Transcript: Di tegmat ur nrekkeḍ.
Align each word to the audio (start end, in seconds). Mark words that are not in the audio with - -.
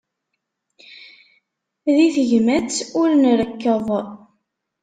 Di 1.95 2.07
tegmat 2.15 2.75
ur 3.01 3.09
nrekkeḍ. 3.21 3.87